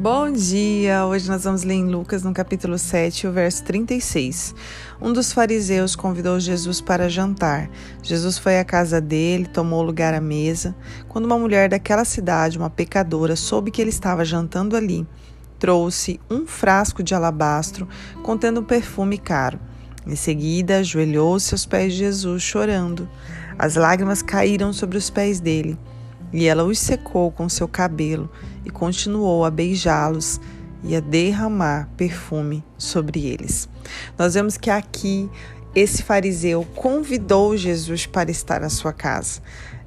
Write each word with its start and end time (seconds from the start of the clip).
Bom 0.00 0.30
dia! 0.30 1.04
Hoje 1.06 1.28
nós 1.28 1.42
vamos 1.42 1.64
ler 1.64 1.74
em 1.74 1.88
Lucas, 1.88 2.22
no 2.22 2.32
capítulo 2.32 2.78
7, 2.78 3.26
o 3.26 3.32
verso 3.32 3.64
36. 3.64 4.54
Um 5.02 5.12
dos 5.12 5.32
fariseus 5.32 5.96
convidou 5.96 6.38
Jesus 6.38 6.80
para 6.80 7.08
jantar. 7.08 7.68
Jesus 8.00 8.38
foi 8.38 8.60
à 8.60 8.64
casa 8.64 9.00
dele, 9.00 9.46
tomou 9.46 9.82
lugar 9.82 10.14
à 10.14 10.20
mesa. 10.20 10.72
Quando 11.08 11.24
uma 11.24 11.36
mulher 11.36 11.68
daquela 11.68 12.04
cidade, 12.04 12.56
uma 12.56 12.70
pecadora, 12.70 13.34
soube 13.34 13.72
que 13.72 13.82
ele 13.82 13.90
estava 13.90 14.24
jantando 14.24 14.76
ali, 14.76 15.04
trouxe 15.58 16.20
um 16.30 16.46
frasco 16.46 17.02
de 17.02 17.12
alabastro 17.12 17.88
contendo 18.22 18.60
um 18.60 18.64
perfume 18.64 19.18
caro. 19.18 19.58
Em 20.06 20.14
seguida, 20.14 20.78
ajoelhou-se 20.78 21.52
aos 21.52 21.66
pés 21.66 21.92
de 21.92 21.98
Jesus, 21.98 22.40
chorando. 22.40 23.08
As 23.58 23.74
lágrimas 23.74 24.22
caíram 24.22 24.72
sobre 24.72 24.96
os 24.96 25.10
pés 25.10 25.40
dele 25.40 25.76
e 26.32 26.46
ela 26.46 26.64
os 26.64 26.78
secou 26.78 27.30
com 27.30 27.48
seu 27.48 27.66
cabelo 27.66 28.30
e 28.68 28.70
continuou 28.70 29.44
a 29.44 29.50
beijá-los 29.50 30.38
e 30.84 30.94
a 30.94 31.00
derramar 31.00 31.88
perfume 31.96 32.62
sobre 32.76 33.26
eles. 33.26 33.68
Nós 34.16 34.34
vemos 34.34 34.56
que 34.56 34.70
aqui 34.70 35.28
esse 35.74 36.02
fariseu 36.02 36.64
convidou 36.74 37.56
Jesus 37.56 38.06
para 38.06 38.30
estar 38.30 38.60
na 38.60 38.68
sua 38.68 38.92
casa. 38.92 39.40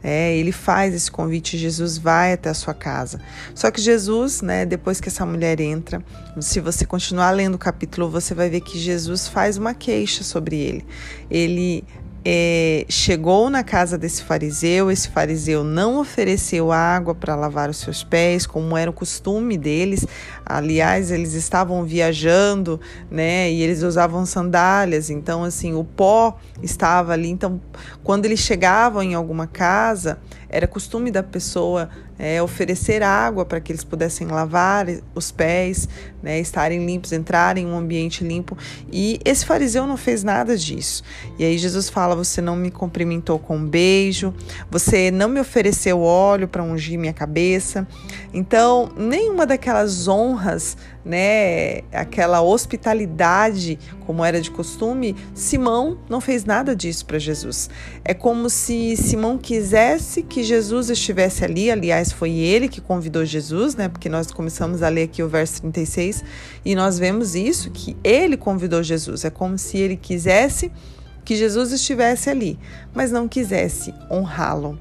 É, 0.03 0.35
ele 0.35 0.51
faz 0.51 0.95
esse 0.95 1.11
convite, 1.11 1.59
Jesus 1.59 1.97
vai 1.97 2.33
até 2.33 2.49
a 2.49 2.55
sua 2.55 2.73
casa. 2.73 3.21
Só 3.53 3.69
que 3.69 3.79
Jesus, 3.79 4.41
né, 4.41 4.65
depois 4.65 4.99
que 4.99 5.09
essa 5.09 5.25
mulher 5.27 5.59
entra, 5.59 6.03
se 6.39 6.59
você 6.59 6.85
continuar 6.85 7.29
lendo 7.29 7.53
o 7.53 7.59
capítulo, 7.59 8.09
você 8.09 8.33
vai 8.33 8.49
ver 8.49 8.61
que 8.61 8.79
Jesus 8.79 9.27
faz 9.27 9.57
uma 9.57 9.75
queixa 9.75 10.23
sobre 10.23 10.55
ele. 10.55 10.85
Ele 11.29 11.83
é, 12.23 12.85
chegou 12.87 13.49
na 13.49 13.63
casa 13.63 13.97
desse 13.97 14.23
fariseu, 14.23 14.91
esse 14.91 15.09
fariseu 15.09 15.63
não 15.63 15.99
ofereceu 15.99 16.71
água 16.71 17.15
para 17.15 17.35
lavar 17.35 17.69
os 17.69 17.77
seus 17.77 18.03
pés, 18.03 18.45
como 18.45 18.77
era 18.77 18.89
o 18.89 18.93
costume 18.93 19.57
deles. 19.57 20.05
Aliás, 20.45 21.09
eles 21.09 21.33
estavam 21.33 21.83
viajando, 21.83 22.79
né? 23.09 23.51
E 23.51 23.63
eles 23.63 23.81
usavam 23.81 24.25
sandálias, 24.25 25.09
então 25.09 25.43
assim, 25.43 25.73
o 25.73 25.83
pó 25.83 26.37
estava 26.61 27.13
ali. 27.13 27.29
Então, 27.29 27.59
quando 28.03 28.25
eles 28.25 28.39
chegavam 28.39 29.01
em 29.01 29.15
alguma 29.15 29.47
casa, 29.47 30.19
era 30.47 30.67
costume 30.67 31.09
da 31.09 31.23
pessoa 31.23 31.89
é, 32.21 32.39
oferecer 32.39 33.01
água 33.01 33.43
para 33.43 33.59
que 33.59 33.71
eles 33.71 33.83
pudessem 33.83 34.27
lavar 34.27 34.85
os 35.15 35.31
pés, 35.31 35.89
né, 36.21 36.39
estarem 36.39 36.85
limpos, 36.85 37.11
entrarem 37.11 37.65
em 37.65 37.67
um 37.67 37.75
ambiente 37.75 38.23
limpo. 38.23 38.55
E 38.91 39.19
esse 39.25 39.43
fariseu 39.43 39.87
não 39.87 39.97
fez 39.97 40.23
nada 40.23 40.55
disso. 40.55 41.01
E 41.39 41.43
aí 41.43 41.57
Jesus 41.57 41.89
fala: 41.89 42.15
Você 42.15 42.39
não 42.39 42.55
me 42.55 42.69
cumprimentou 42.69 43.39
com 43.39 43.57
um 43.57 43.65
beijo, 43.65 44.31
você 44.69 45.09
não 45.09 45.27
me 45.27 45.39
ofereceu 45.39 46.01
óleo 46.01 46.47
para 46.47 46.61
ungir 46.61 46.99
minha 46.99 47.11
cabeça. 47.11 47.87
Então, 48.31 48.91
nenhuma 48.95 49.47
daquelas 49.47 50.07
honras 50.07 50.77
né, 51.03 51.81
aquela 51.91 52.41
hospitalidade, 52.41 53.79
como 54.05 54.23
era 54.23 54.39
de 54.41 54.51
costume, 54.51 55.15
Simão 55.33 55.97
não 56.09 56.21
fez 56.21 56.45
nada 56.45 56.75
disso 56.75 57.05
para 57.05 57.19
Jesus. 57.19 57.69
É 58.03 58.13
como 58.13 58.49
se 58.49 58.95
Simão 58.95 59.37
quisesse 59.37 60.23
que 60.23 60.43
Jesus 60.43 60.89
estivesse 60.89 61.43
ali, 61.43 61.71
aliás, 61.71 62.11
foi 62.11 62.31
ele 62.31 62.67
que 62.67 62.81
convidou 62.81 63.25
Jesus, 63.25 63.75
né? 63.75 63.87
Porque 63.87 64.09
nós 64.09 64.31
começamos 64.31 64.83
a 64.83 64.89
ler 64.89 65.03
aqui 65.03 65.23
o 65.23 65.29
verso 65.29 65.61
36 65.61 66.23
e 66.63 66.75
nós 66.75 66.99
vemos 66.99 67.35
isso 67.35 67.71
que 67.71 67.97
ele 68.03 68.37
convidou 68.37 68.83
Jesus. 68.83 69.25
É 69.25 69.29
como 69.29 69.57
se 69.57 69.77
ele 69.77 69.95
quisesse 69.95 70.71
que 71.23 71.35
Jesus 71.35 71.71
estivesse 71.71 72.29
ali, 72.29 72.57
mas 72.93 73.11
não 73.11 73.27
quisesse 73.27 73.93
honrá-lo. 74.09 74.77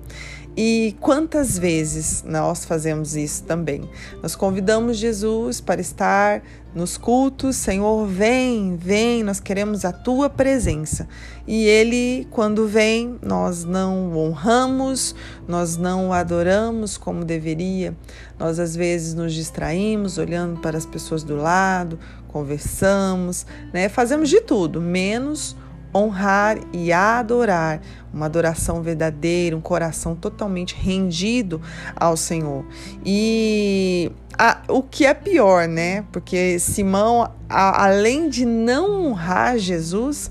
E 0.56 0.96
quantas 1.00 1.56
vezes 1.56 2.24
nós 2.26 2.64
fazemos 2.64 3.14
isso 3.14 3.44
também? 3.44 3.88
Nós 4.20 4.34
convidamos 4.34 4.96
Jesus 4.96 5.60
para 5.60 5.80
estar 5.80 6.42
nos 6.74 6.96
cultos, 6.96 7.56
Senhor, 7.56 8.06
vem, 8.06 8.76
vem, 8.76 9.22
nós 9.22 9.40
queremos 9.40 9.84
a 9.84 9.92
tua 9.92 10.28
presença. 10.28 11.08
E 11.46 11.64
ele, 11.64 12.26
quando 12.30 12.66
vem, 12.66 13.16
nós 13.22 13.64
não 13.64 14.16
honramos, 14.16 15.14
nós 15.48 15.76
não 15.76 16.08
o 16.08 16.12
adoramos 16.12 16.96
como 16.96 17.24
deveria. 17.24 17.96
Nós 18.38 18.58
às 18.58 18.76
vezes 18.76 19.14
nos 19.14 19.32
distraímos 19.32 20.18
olhando 20.18 20.60
para 20.60 20.76
as 20.76 20.86
pessoas 20.86 21.22
do 21.22 21.36
lado, 21.36 21.98
conversamos, 22.28 23.46
né? 23.72 23.88
Fazemos 23.88 24.28
de 24.28 24.40
tudo, 24.40 24.80
menos 24.80 25.56
honrar 25.94 26.58
e 26.72 26.92
adorar, 26.92 27.80
uma 28.12 28.26
adoração 28.26 28.82
verdadeira, 28.82 29.56
um 29.56 29.60
coração 29.60 30.14
totalmente 30.14 30.74
rendido 30.74 31.60
ao 31.96 32.16
Senhor. 32.16 32.64
E 33.04 34.10
a, 34.38 34.62
o 34.68 34.82
que 34.82 35.04
é 35.04 35.14
pior, 35.14 35.68
né? 35.68 36.04
Porque 36.12 36.58
Simão, 36.58 37.30
a, 37.48 37.84
além 37.84 38.28
de 38.28 38.44
não 38.44 39.06
honrar 39.06 39.58
Jesus, 39.58 40.30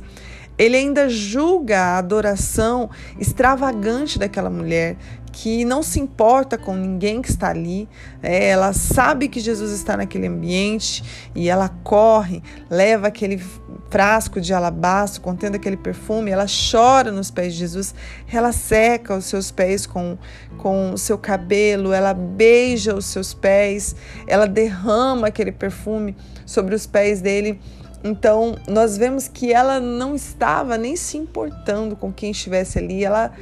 ele 0.57 0.75
ainda 0.75 1.07
julga 1.07 1.79
a 1.79 1.97
adoração 1.99 2.89
extravagante 3.17 4.19
daquela 4.19 4.49
mulher 4.49 4.97
que 5.31 5.63
não 5.65 5.81
se 5.81 5.99
importa 5.99 6.57
com 6.57 6.75
ninguém 6.75 7.21
que 7.21 7.29
está 7.29 7.49
ali, 7.49 7.87
é, 8.21 8.49
ela 8.49 8.73
sabe 8.73 9.27
que 9.27 9.39
Jesus 9.39 9.71
está 9.71 9.95
naquele 9.95 10.27
ambiente 10.27 11.03
e 11.35 11.49
ela 11.49 11.69
corre, 11.83 12.41
leva 12.69 13.07
aquele 13.07 13.41
frasco 13.89 14.39
de 14.39 14.53
alabastro 14.53 15.21
contendo 15.21 15.55
aquele 15.55 15.77
perfume, 15.77 16.31
ela 16.31 16.45
chora 16.45 17.11
nos 17.11 17.31
pés 17.31 17.53
de 17.53 17.59
Jesus, 17.59 17.95
ela 18.31 18.51
seca 18.51 19.15
os 19.15 19.25
seus 19.25 19.51
pés 19.51 19.85
com, 19.85 20.17
com 20.57 20.91
o 20.93 20.97
seu 20.97 21.17
cabelo, 21.17 21.91
ela 21.91 22.13
beija 22.13 22.95
os 22.95 23.05
seus 23.05 23.33
pés, 23.33 23.95
ela 24.27 24.47
derrama 24.47 25.27
aquele 25.27 25.51
perfume 25.51 26.15
sobre 26.45 26.75
os 26.75 26.85
pés 26.85 27.21
dele. 27.21 27.59
Então, 28.01 28.55
nós 28.65 28.95
vemos 28.95 29.27
que 29.27 29.51
ela 29.51 29.79
não 29.79 30.15
estava 30.15 30.77
nem 30.77 30.95
se 30.95 31.17
importando 31.17 31.97
com 31.97 32.13
quem 32.13 32.31
estivesse 32.31 32.79
ali, 32.79 33.03
ela 33.03 33.33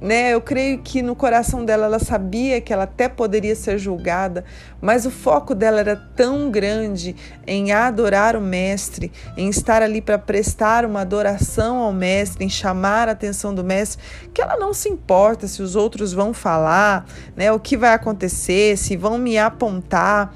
né? 0.00 0.34
Eu 0.34 0.40
creio 0.40 0.78
que 0.78 1.02
no 1.02 1.16
coração 1.16 1.64
dela 1.64 1.86
ela 1.86 1.98
sabia 1.98 2.60
que 2.60 2.72
ela 2.72 2.84
até 2.84 3.08
poderia 3.08 3.54
ser 3.54 3.78
julgada, 3.78 4.44
mas 4.80 5.06
o 5.06 5.10
foco 5.10 5.54
dela 5.54 5.80
era 5.80 5.96
tão 5.96 6.50
grande 6.50 7.16
em 7.46 7.72
adorar 7.72 8.36
o 8.36 8.40
mestre, 8.40 9.10
em 9.36 9.48
estar 9.48 9.82
ali 9.82 10.00
para 10.00 10.18
prestar 10.18 10.84
uma 10.84 11.00
adoração 11.00 11.78
ao 11.78 11.92
mestre, 11.92 12.44
em 12.44 12.48
chamar 12.48 13.08
a 13.08 13.12
atenção 13.12 13.54
do 13.54 13.64
mestre, 13.64 14.02
que 14.34 14.42
ela 14.42 14.56
não 14.56 14.74
se 14.74 14.88
importa 14.88 15.48
se 15.48 15.62
os 15.62 15.74
outros 15.76 16.12
vão 16.12 16.34
falar, 16.34 17.06
né? 17.34 17.50
O 17.52 17.58
que 17.58 17.76
vai 17.76 17.94
acontecer, 17.94 18.76
se 18.76 18.96
vão 18.96 19.18
me 19.18 19.38
apontar. 19.38 20.34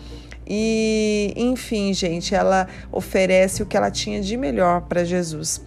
E, 0.52 1.32
enfim, 1.36 1.94
gente, 1.94 2.34
ela 2.34 2.66
oferece 2.90 3.62
o 3.62 3.66
que 3.66 3.76
ela 3.76 3.88
tinha 3.88 4.20
de 4.20 4.36
melhor 4.36 4.80
para 4.80 5.04
Jesus. 5.04 5.62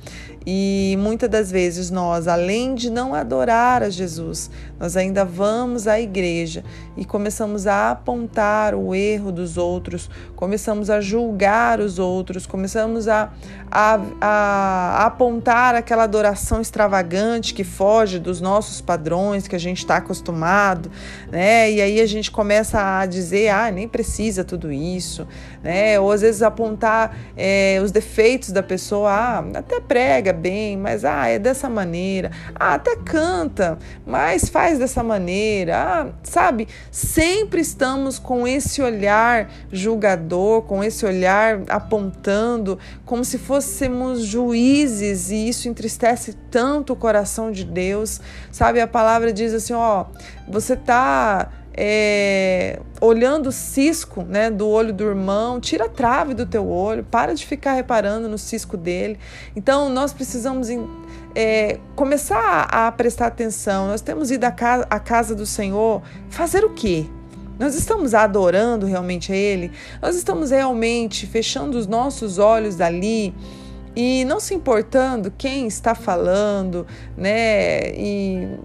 E 0.46 0.98
muitas 1.00 1.30
das 1.30 1.50
vezes 1.52 1.90
nós, 1.90 2.28
além 2.28 2.76
de 2.76 2.90
não 2.90 3.16
adorar 3.16 3.81
a 3.81 3.90
Jesus, 3.90 4.50
nós 4.83 4.97
ainda 4.97 5.23
vamos 5.23 5.88
à 5.88 5.97
igreja 5.97 6.61
e 6.97 7.05
começamos 7.05 7.67
a 7.67 7.91
apontar 7.91 8.75
o 8.75 8.94
erro 8.94 9.31
dos 9.31 9.57
outros, 9.57 10.09
começamos 10.35 10.89
a 10.89 10.99
julgar 10.99 11.79
os 11.79 11.99
outros, 11.99 12.45
começamos 12.45 13.07
a, 13.07 13.31
a, 13.71 13.99
a 14.19 15.05
apontar 15.05 15.73
aquela 15.73 16.03
adoração 16.03 16.59
extravagante 16.59 17.53
que 17.53 17.63
foge 17.63 18.19
dos 18.19 18.41
nossos 18.41 18.81
padrões 18.81 19.47
que 19.47 19.55
a 19.55 19.59
gente 19.59 19.77
está 19.77 19.95
acostumado, 19.95 20.91
né? 21.31 21.71
E 21.71 21.81
aí 21.81 22.01
a 22.01 22.05
gente 22.05 22.29
começa 22.29 23.00
a 23.00 23.05
dizer, 23.05 23.51
ah, 23.51 23.71
nem 23.71 23.88
precisa 23.88 24.44
tudo 24.44 24.69
isso, 24.69 25.25
né? 25.63 25.97
Ou 25.97 26.11
às 26.11 26.19
vezes 26.19 26.41
apontar 26.41 27.15
é, 27.38 27.79
os 27.81 27.89
defeitos 27.89 28.51
da 28.51 28.61
pessoa, 28.61 29.09
ah, 29.09 29.45
até 29.55 29.79
prega 29.79 30.33
bem, 30.33 30.75
mas 30.75 31.05
ah, 31.05 31.25
é 31.29 31.39
dessa 31.39 31.69
maneira. 31.69 32.31
Ah, 32.53 32.73
até 32.73 32.97
canta, 32.97 33.79
mas 34.05 34.50
faz 34.50 34.73
dessa 34.80 35.04
maneira. 35.04 35.78
Ah, 35.78 36.08
sabe? 36.24 36.68
Sempre 36.92 37.62
estamos 37.62 38.20
com 38.20 38.48
esse 38.48 38.81
olhar 38.81 39.50
julgador, 39.72 40.64
com 40.64 40.84
esse 40.84 41.06
olhar 41.06 41.62
apontando, 41.70 42.78
como 43.06 43.24
se 43.24 43.38
fôssemos 43.38 44.24
juízes, 44.24 45.31
e 45.31 45.48
isso 45.48 45.68
entristece 45.68 46.34
tanto 46.50 46.94
o 46.94 46.96
coração 46.96 47.52
de 47.52 47.64
Deus. 47.64 48.22
Sabe? 48.52 48.80
A 48.81 48.88
palavra 48.88 49.31
diz 49.31 49.54
assim: 49.54 49.74
ó, 49.74 50.06
você 50.48 50.75
tá 50.75 51.52
é, 51.75 52.80
olhando 53.02 53.48
o 53.48 53.52
cisco 53.52 54.24
né, 54.24 54.52
do 54.52 54.68
olho 54.68 54.94
do 54.94 55.04
irmão, 55.04 55.60
tira 55.60 55.86
a 55.86 55.90
trave 55.90 56.34
do 56.34 56.46
teu 56.46 56.68
olho, 56.68 57.04
para 57.04 57.34
de 57.34 57.46
ficar 57.46 57.74
reparando 57.74 58.30
no 58.30 58.38
cisco 58.38 58.78
dele. 58.78 59.18
Então, 59.56 59.90
nós 59.90 60.14
precisamos 60.14 60.70
é, 61.35 61.80
começar 61.95 62.68
a, 62.71 62.91
prestar 62.91 63.27
atenção. 63.27 63.88
Nós 63.88 64.01
temos 64.01 64.31
ido 64.31 64.44
à 64.44 64.51
casa, 64.51 64.85
casa 65.00 65.35
do 65.35 65.45
Senhor 65.45 66.01
fazer 66.30 66.63
o 66.63 66.69
quê? 66.69 67.06
Nós 67.59 67.75
estamos 67.75 68.13
adorando 68.13 68.85
realmente 68.85 69.31
a 69.31 69.35
Ele? 69.35 69.71
Nós 70.01 70.15
estamos 70.15 70.51
realmente 70.51 71.27
fechando 71.27 71.77
os 71.77 71.88
nossos 71.88 72.39
olhos 72.39 72.81
ali? 72.81 73.33
E 73.95 74.25
não 74.25 74.40
se 74.40 74.54
importando 74.54 75.31
quem 75.38 75.68
está 75.68 75.94
falando, 75.94 76.86
né? 77.16 77.90
E 77.95 78.60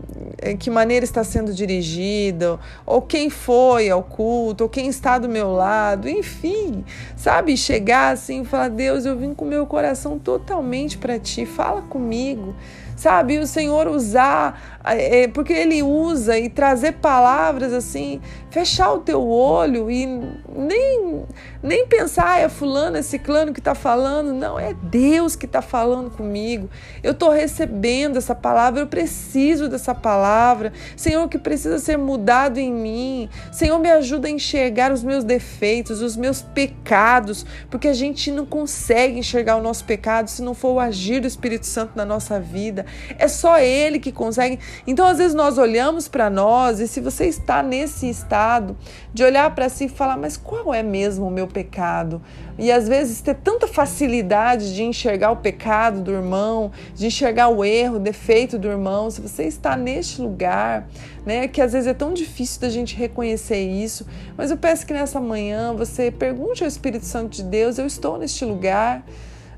que 0.58 0.70
maneira 0.70 1.04
está 1.04 1.22
sendo 1.22 1.52
dirigido, 1.52 2.58
ou 2.86 3.02
quem 3.02 3.28
foi 3.28 3.90
ao 3.90 4.02
culto, 4.02 4.64
ou 4.64 4.70
quem 4.70 4.88
está 4.88 5.18
do 5.18 5.28
meu 5.28 5.52
lado, 5.52 6.08
enfim, 6.08 6.84
sabe? 7.16 7.56
Chegar 7.56 8.12
assim 8.12 8.42
e 8.42 8.44
falar: 8.44 8.68
Deus, 8.68 9.04
eu 9.04 9.16
vim 9.16 9.34
com 9.34 9.44
meu 9.44 9.66
coração 9.66 10.18
totalmente 10.18 10.96
para 10.96 11.18
ti, 11.18 11.44
fala 11.44 11.82
comigo 11.82 12.54
sabe? 12.98 13.34
E 13.34 13.38
o 13.38 13.46
Senhor 13.46 13.86
usar, 13.86 14.77
é, 14.94 15.28
porque 15.28 15.52
Ele 15.52 15.82
usa 15.82 16.38
e 16.38 16.48
trazer 16.48 16.92
palavras 16.92 17.72
assim, 17.72 18.20
fechar 18.50 18.92
o 18.92 18.98
teu 18.98 19.26
olho 19.26 19.90
e 19.90 20.06
nem, 20.06 21.24
nem 21.62 21.86
pensar, 21.86 22.32
ah, 22.32 22.38
é 22.38 22.48
fulano, 22.48 22.96
é 22.96 23.02
ciclano 23.02 23.52
que 23.52 23.60
está 23.60 23.74
falando. 23.74 24.32
Não, 24.32 24.58
é 24.58 24.74
Deus 24.74 25.36
que 25.36 25.46
está 25.46 25.62
falando 25.62 26.10
comigo. 26.10 26.68
Eu 27.02 27.12
estou 27.12 27.30
recebendo 27.30 28.16
essa 28.16 28.34
palavra, 28.34 28.80
eu 28.80 28.86
preciso 28.86 29.68
dessa 29.68 29.94
palavra. 29.94 30.72
Senhor, 30.96 31.28
que 31.28 31.38
precisa 31.38 31.78
ser 31.78 31.96
mudado 31.96 32.58
em 32.58 32.72
mim. 32.72 33.28
Senhor, 33.52 33.78
me 33.78 33.90
ajuda 33.90 34.28
a 34.28 34.30
enxergar 34.30 34.92
os 34.92 35.02
meus 35.02 35.24
defeitos, 35.24 36.00
os 36.00 36.16
meus 36.16 36.42
pecados, 36.42 37.46
porque 37.70 37.88
a 37.88 37.94
gente 37.94 38.30
não 38.32 38.46
consegue 38.46 39.18
enxergar 39.18 39.56
o 39.56 39.62
nosso 39.62 39.84
pecado 39.84 40.28
se 40.28 40.42
não 40.42 40.54
for 40.54 40.72
o 40.72 40.80
agir 40.80 41.20
do 41.20 41.26
Espírito 41.26 41.66
Santo 41.66 41.92
na 41.94 42.04
nossa 42.04 42.40
vida. 42.40 42.86
É 43.18 43.28
só 43.28 43.58
Ele 43.58 43.98
que 43.98 44.10
consegue. 44.10 44.58
Então, 44.86 45.06
às 45.06 45.18
vezes, 45.18 45.34
nós 45.34 45.58
olhamos 45.58 46.08
para 46.08 46.30
nós, 46.30 46.80
e 46.80 46.88
se 46.88 47.00
você 47.00 47.26
está 47.26 47.62
nesse 47.62 48.08
estado 48.08 48.76
de 49.12 49.22
olhar 49.22 49.54
para 49.54 49.68
si 49.68 49.86
e 49.86 49.88
falar, 49.88 50.16
mas 50.16 50.36
qual 50.36 50.72
é 50.72 50.82
mesmo 50.82 51.26
o 51.26 51.30
meu 51.30 51.46
pecado? 51.46 52.22
E 52.58 52.72
às 52.72 52.88
vezes 52.88 53.20
ter 53.20 53.36
tanta 53.36 53.68
facilidade 53.68 54.74
de 54.74 54.82
enxergar 54.82 55.30
o 55.30 55.36
pecado 55.36 56.00
do 56.00 56.10
irmão, 56.10 56.72
de 56.94 57.06
enxergar 57.06 57.48
o 57.48 57.64
erro, 57.64 57.96
o 57.96 58.00
defeito 58.00 58.58
do 58.58 58.66
irmão, 58.66 59.10
se 59.10 59.20
você 59.20 59.44
está 59.44 59.76
neste 59.76 60.20
lugar, 60.20 60.88
né, 61.24 61.46
que 61.46 61.60
às 61.60 61.72
vezes 61.72 61.86
é 61.86 61.94
tão 61.94 62.12
difícil 62.12 62.60
da 62.60 62.68
gente 62.68 62.96
reconhecer 62.96 63.60
isso, 63.60 64.06
mas 64.36 64.50
eu 64.50 64.56
peço 64.56 64.84
que 64.84 64.92
nessa 64.92 65.20
manhã 65.20 65.72
você 65.72 66.10
pergunte 66.10 66.64
ao 66.64 66.68
Espírito 66.68 67.04
Santo 67.04 67.36
de 67.36 67.44
Deus, 67.44 67.78
eu 67.78 67.86
estou 67.86 68.18
neste 68.18 68.44
lugar, 68.44 69.04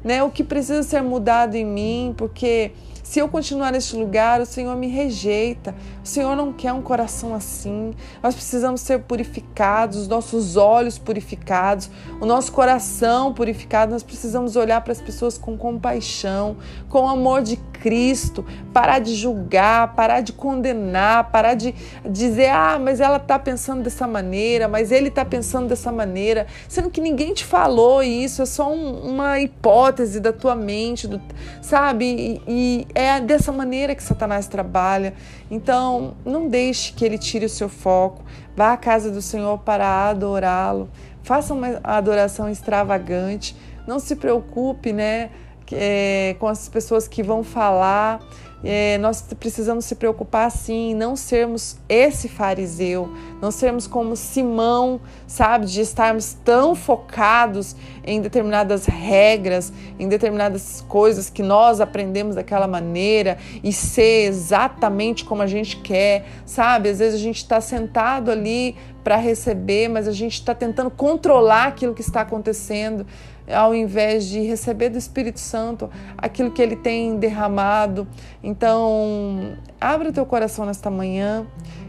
né, 0.05 0.23
o 0.23 0.31
que 0.31 0.44
precisa 0.44 0.82
ser 0.82 1.02
mudado 1.02 1.55
em 1.55 1.64
mim, 1.64 2.14
porque 2.19 2.73
se 3.10 3.18
eu 3.18 3.28
continuar 3.28 3.72
neste 3.72 3.96
lugar, 3.96 4.40
o 4.40 4.46
Senhor 4.46 4.76
me 4.76 4.86
rejeita. 4.86 5.74
O 6.00 6.06
Senhor 6.06 6.36
não 6.36 6.52
quer 6.52 6.72
um 6.72 6.80
coração 6.80 7.34
assim. 7.34 7.92
Nós 8.22 8.36
precisamos 8.36 8.82
ser 8.82 9.00
purificados, 9.00 9.98
os 9.98 10.06
nossos 10.06 10.56
olhos 10.56 10.96
purificados, 10.96 11.90
o 12.20 12.24
nosso 12.24 12.52
coração 12.52 13.34
purificado. 13.34 13.90
Nós 13.90 14.04
precisamos 14.04 14.54
olhar 14.54 14.80
para 14.82 14.92
as 14.92 15.00
pessoas 15.00 15.36
com 15.36 15.58
compaixão, 15.58 16.56
com 16.88 17.08
amor 17.08 17.42
de 17.42 17.56
Cristo, 17.80 18.44
parar 18.72 18.98
de 18.98 19.14
julgar, 19.14 19.94
parar 19.94 20.20
de 20.20 20.32
condenar, 20.32 21.30
parar 21.30 21.54
de 21.54 21.74
dizer, 22.04 22.50
ah, 22.50 22.78
mas 22.78 23.00
ela 23.00 23.16
está 23.16 23.38
pensando 23.38 23.82
dessa 23.82 24.06
maneira, 24.06 24.68
mas 24.68 24.92
ele 24.92 25.08
está 25.08 25.24
pensando 25.24 25.68
dessa 25.68 25.90
maneira, 25.90 26.46
sendo 26.68 26.90
que 26.90 27.00
ninguém 27.00 27.32
te 27.32 27.44
falou 27.44 28.02
isso, 28.02 28.42
é 28.42 28.46
só 28.46 28.70
um, 28.70 29.10
uma 29.10 29.40
hipótese 29.40 30.20
da 30.20 30.32
tua 30.32 30.54
mente, 30.54 31.08
do, 31.08 31.20
sabe? 31.62 32.04
E, 32.04 32.42
e 32.46 32.86
é 32.94 33.18
dessa 33.18 33.50
maneira 33.50 33.94
que 33.94 34.02
Satanás 34.02 34.46
trabalha. 34.46 35.14
Então, 35.50 36.14
não 36.24 36.48
deixe 36.48 36.92
que 36.92 37.04
ele 37.04 37.18
tire 37.18 37.46
o 37.46 37.48
seu 37.48 37.68
foco. 37.68 38.22
Vá 38.54 38.72
à 38.72 38.76
casa 38.76 39.10
do 39.10 39.22
Senhor 39.22 39.58
para 39.58 40.10
adorá-lo. 40.10 40.88
Faça 41.22 41.54
uma 41.54 41.80
adoração 41.82 42.48
extravagante. 42.48 43.56
Não 43.86 43.98
se 43.98 44.14
preocupe, 44.16 44.92
né? 44.92 45.30
É, 45.72 46.37
com 46.38 46.49
as 46.49 46.69
pessoas 46.69 47.06
que 47.06 47.22
vão 47.22 47.43
falar 47.44 48.20
é, 48.62 48.99
nós 48.99 49.22
precisamos 49.38 49.87
se 49.87 49.94
preocupar 49.94 50.50
sim, 50.50 50.94
não 50.94 51.17
sermos 51.17 51.78
esse 51.88 52.28
fariseu, 52.28 53.11
não 53.40 53.50
sermos 53.50 53.87
como 53.87 54.14
Simão, 54.14 55.00
sabe, 55.26 55.64
de 55.64 55.81
estarmos 55.81 56.34
tão 56.44 56.75
focados 56.75 57.75
em 58.05 58.20
determinadas 58.20 58.84
regras, 58.84 59.72
em 59.99 60.08
determinadas 60.08 60.84
coisas 60.87 61.31
que 61.31 61.43
nós 61.43 61.81
aprendemos 61.81 62.34
daquela 62.34 62.66
maneira 62.66 63.38
e 63.64 63.73
ser 63.73 64.26
exatamente 64.26 65.25
como 65.25 65.40
a 65.40 65.46
gente 65.46 65.78
quer, 65.78 66.26
sabe? 66.44 66.90
Às 66.90 66.99
vezes 66.99 67.19
a 67.19 67.23
gente 67.23 67.38
está 67.38 67.62
sentado 67.62 68.31
ali 68.31 68.76
para 69.02 69.16
receber, 69.16 69.88
mas 69.88 70.06
a 70.06 70.12
gente 70.12 70.34
está 70.34 70.55
tentando 70.55 70.90
controlar 70.90 71.69
aquilo 71.69 71.94
que 71.94 72.02
está 72.02 72.20
acontecendo 72.20 73.06
ao 73.55 73.75
invés 73.75 74.25
de 74.26 74.41
receber 74.41 74.88
do 74.88 74.99
Espírito 74.99 75.41
Santo 75.41 75.91
aquilo 76.17 76.50
que 76.50 76.61
ele 76.61 76.76
tem 76.76 77.17
derramado. 77.19 78.06
Então, 78.43 79.56
abra 79.81 80.11
o 80.11 80.12
teu 80.12 80.26
coração 80.26 80.67
nesta 80.67 80.91
manhã, 80.91 81.47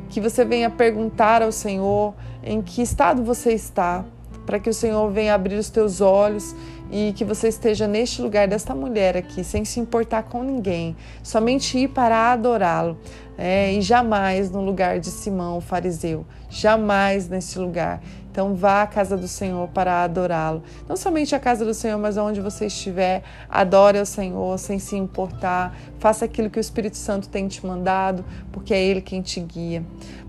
que 0.09 0.19
você 0.19 0.43
venha 0.43 0.69
perguntar 0.69 1.41
ao 1.41 1.51
Senhor 1.51 2.13
em 2.43 2.61
que 2.61 2.81
estado 2.81 3.23
você 3.23 3.53
está, 3.53 4.03
para 4.45 4.59
que 4.59 4.69
o 4.69 4.73
Senhor 4.73 5.09
venha 5.11 5.33
abrir 5.33 5.55
os 5.55 5.69
teus 5.69 6.01
olhos 6.01 6.55
e 6.91 7.13
que 7.13 7.23
você 7.23 7.47
esteja 7.47 7.87
neste 7.87 8.21
lugar 8.21 8.47
desta 8.47 8.75
mulher 8.75 9.15
aqui, 9.15 9.43
sem 9.43 9.63
se 9.63 9.79
importar 9.79 10.23
com 10.23 10.43
ninguém, 10.43 10.95
somente 11.23 11.77
ir 11.77 11.87
para 11.87 12.33
adorá-lo. 12.33 12.97
É, 13.37 13.71
e 13.73 13.81
jamais 13.81 14.51
no 14.51 14.61
lugar 14.61 14.99
de 14.99 15.09
Simão, 15.09 15.57
o 15.57 15.61
fariseu, 15.61 16.25
jamais 16.49 17.29
nesse 17.29 17.57
lugar. 17.57 18.01
Então 18.31 18.55
vá 18.55 18.81
à 18.81 18.87
casa 18.87 19.17
do 19.17 19.27
Senhor 19.27 19.67
para 19.67 20.03
adorá-lo. 20.03 20.63
Não 20.87 20.95
somente 20.95 21.35
a 21.35 21.39
casa 21.39 21.65
do 21.65 21.73
Senhor, 21.73 21.99
mas 21.99 22.15
onde 22.15 22.39
você 22.39 22.67
estiver, 22.67 23.23
adore 23.49 23.99
ao 23.99 24.05
Senhor 24.05 24.57
sem 24.57 24.79
se 24.79 24.95
importar. 24.95 25.77
Faça 25.99 26.23
aquilo 26.23 26.49
que 26.49 26.57
o 26.57 26.61
Espírito 26.61 26.95
Santo 26.95 27.27
tem 27.27 27.47
te 27.49 27.65
mandado, 27.65 28.23
porque 28.51 28.73
é 28.73 28.81
Ele 28.81 29.01
quem 29.01 29.21
te 29.21 29.41
guia. 29.41 29.83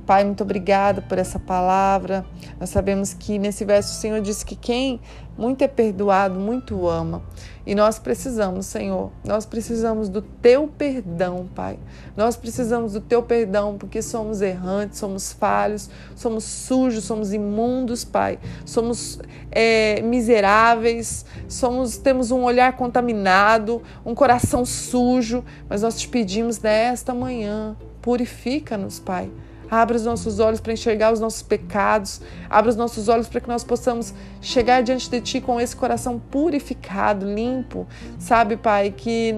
Pai, 0.07 0.25
muito 0.25 0.43
obrigada 0.43 1.01
por 1.01 1.17
essa 1.17 1.39
palavra. 1.39 2.25
Nós 2.59 2.71
sabemos 2.71 3.15
que 3.15 3.39
nesse 3.39 3.65
verso 3.65 3.93
o 3.93 4.01
Senhor 4.01 4.21
disse 4.21 4.45
que 4.45 4.57
quem 4.57 5.01
muito 5.39 5.63
é 5.63 5.69
perdoado, 5.69 6.39
muito 6.39 6.89
ama. 6.89 7.23
E 7.65 7.75
nós 7.75 7.99
precisamos, 7.99 8.67
Senhor, 8.67 9.13
nós 9.25 9.47
precisamos 9.47 10.09
do 10.09 10.21
teu 10.21 10.67
perdão, 10.67 11.49
Pai. 11.55 11.79
Nós 12.17 12.37
precisamos 12.37 12.95
do 12.95 13.01
teu 13.01 13.23
perdão 13.23 13.77
porque 13.79 14.03
somos 14.03 14.43
errantes, 14.43 14.99
somos 14.99 15.33
falhos, 15.33 15.89
somos 16.17 16.43
sujos, 16.43 17.05
somos 17.05 17.33
imundos, 17.33 18.05
Pai. 18.05 18.41
Somos 18.65 19.21
é, 19.51 20.03
miseráveis, 20.03 21.25
somos 21.49 21.97
temos 21.97 22.33
um 22.33 22.43
olhar 22.43 22.77
contaminado, 22.77 23.81
um 24.05 24.15
coração 24.15 24.65
sujo, 24.65 25.45
mas 25.69 25.83
nós 25.83 25.99
te 25.99 26.09
pedimos 26.09 26.59
nesta 26.59 27.15
manhã, 27.15 27.77
purifica-nos, 28.03 28.99
Pai. 28.99 29.31
Abra 29.73 29.97
os 29.97 30.05
nossos 30.05 30.39
olhos 30.39 30.61
para 30.61 30.75
enxergar 30.75 31.15
os 31.15 31.19
nossos 31.19 31.41
pecados. 31.41 32.21
Abra 32.51 32.69
os 32.69 32.77
nossos 32.77 33.09
olhos 33.09 33.27
para 33.27 33.41
que 33.41 33.49
nós 33.49 33.65
possamos 33.65 34.13
chegar 34.39 34.83
diante 34.83 35.09
de 35.09 35.19
Ti 35.23 35.41
com 35.41 35.59
esse 35.59 35.75
coração 35.75 36.19
purificado, 36.19 37.25
limpo. 37.25 37.87
Sabe, 38.19 38.59
Pai, 38.59 38.91
que 38.95 39.35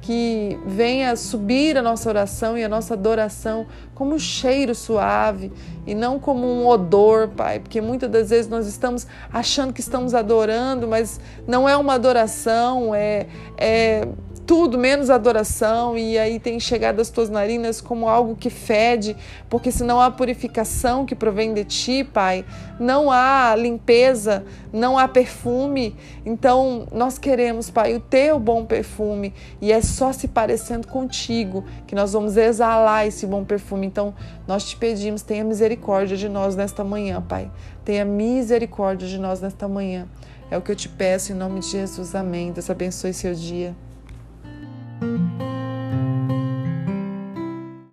que 0.00 0.58
venha 0.64 1.16
subir 1.16 1.76
a 1.76 1.82
nossa 1.82 2.08
oração 2.08 2.56
e 2.56 2.62
a 2.64 2.68
nossa 2.68 2.94
adoração 2.94 3.66
como 3.94 4.14
um 4.14 4.18
cheiro 4.18 4.74
suave 4.74 5.52
e 5.86 5.94
não 5.94 6.18
como 6.18 6.46
um 6.46 6.66
odor, 6.66 7.28
Pai, 7.28 7.58
porque 7.58 7.80
muitas 7.80 8.08
das 8.08 8.30
vezes 8.30 8.48
nós 8.48 8.66
estamos 8.66 9.06
achando 9.32 9.72
que 9.72 9.80
estamos 9.80 10.14
adorando, 10.14 10.86
mas 10.86 11.20
não 11.46 11.68
é 11.68 11.76
uma 11.76 11.94
adoração, 11.94 12.94
é, 12.94 13.26
é 13.56 14.06
tudo 14.48 14.78
menos 14.78 15.10
adoração, 15.10 15.98
e 15.98 16.18
aí 16.18 16.40
tem 16.40 16.58
chegado 16.58 17.00
às 17.00 17.10
tuas 17.10 17.28
narinas 17.28 17.82
como 17.82 18.08
algo 18.08 18.34
que 18.34 18.48
fede, 18.48 19.14
porque 19.46 19.70
se 19.70 19.84
não 19.84 20.00
há 20.00 20.10
purificação 20.10 21.04
que 21.04 21.14
provém 21.14 21.52
de 21.52 21.64
ti, 21.64 22.02
Pai, 22.02 22.46
não 22.80 23.12
há 23.12 23.54
limpeza, 23.54 24.42
não 24.72 24.96
há 24.96 25.06
perfume. 25.06 25.94
Então, 26.24 26.88
nós 26.90 27.18
queremos, 27.18 27.68
Pai, 27.68 27.94
o 27.94 28.00
teu 28.00 28.38
bom 28.40 28.64
perfume, 28.64 29.34
e 29.60 29.70
é 29.70 29.82
só 29.82 30.14
se 30.14 30.26
parecendo 30.26 30.88
contigo 30.88 31.62
que 31.86 31.94
nós 31.94 32.14
vamos 32.14 32.38
exalar 32.38 33.06
esse 33.06 33.26
bom 33.26 33.44
perfume. 33.44 33.86
Então, 33.86 34.14
nós 34.46 34.64
te 34.64 34.78
pedimos, 34.78 35.20
tenha 35.20 35.44
misericórdia 35.44 36.16
de 36.16 36.26
nós 36.26 36.56
nesta 36.56 36.82
manhã, 36.82 37.20
Pai. 37.20 37.50
Tenha 37.84 38.02
misericórdia 38.02 39.06
de 39.06 39.18
nós 39.18 39.42
nesta 39.42 39.68
manhã. 39.68 40.08
É 40.50 40.56
o 40.56 40.62
que 40.62 40.72
eu 40.72 40.76
te 40.76 40.88
peço 40.88 41.32
em 41.32 41.34
nome 41.34 41.60
de 41.60 41.66
Jesus. 41.66 42.14
Amém. 42.14 42.50
Deus 42.50 42.70
abençoe 42.70 43.12
seu 43.12 43.34
dia. 43.34 43.76